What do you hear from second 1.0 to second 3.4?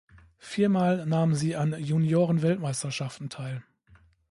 nahm sie an Juniorenweltmeisterschaften